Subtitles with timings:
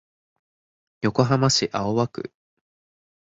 [1.03, 2.31] 横浜市青葉区